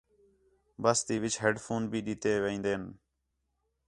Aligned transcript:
بس 0.83 0.99
تی 1.05 1.15
وِچ 1.21 1.33
ہِیڈ 1.41 1.55
فون 1.65 1.81
بھی 1.91 1.99
ݙِتّے 2.05 2.33
وین٘دے 2.43 2.71
ہین 2.73 2.83